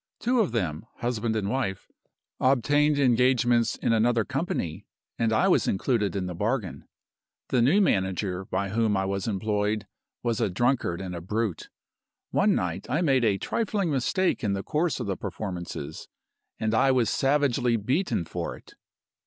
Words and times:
Two 0.19 0.39
of 0.39 0.51
them 0.51 0.87
(husband 0.95 1.35
and 1.35 1.47
wife) 1.47 1.87
obtained 2.39 2.97
engagements 2.97 3.75
in 3.75 3.93
another 3.93 4.25
company, 4.25 4.87
and 5.19 5.31
I 5.31 5.47
was 5.47 5.67
included 5.67 6.15
in 6.15 6.25
the 6.25 6.33
bargain 6.33 6.87
The 7.49 7.61
new 7.61 7.79
manager 7.81 8.43
by 8.45 8.69
whom 8.69 8.97
I 8.97 9.05
was 9.05 9.27
employed 9.27 9.85
was 10.23 10.41
a 10.41 10.49
drunkard 10.49 11.01
and 11.01 11.13
a 11.15 11.21
brute. 11.21 11.69
One 12.31 12.55
night 12.55 12.89
I 12.89 13.01
made 13.03 13.23
a 13.23 13.37
trifling 13.37 13.91
mistake 13.91 14.43
in 14.43 14.53
the 14.53 14.63
course 14.63 14.99
of 14.99 15.05
the 15.05 15.15
performances 15.15 16.07
and 16.59 16.73
I 16.73 16.89
was 16.89 17.07
savagely 17.07 17.77
beaten 17.77 18.25
for 18.25 18.57
it. 18.57 18.73